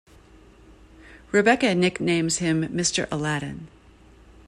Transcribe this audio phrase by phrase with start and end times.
[1.31, 3.07] Rebecca nicknames him "Mr.
[3.11, 3.67] Aladdin".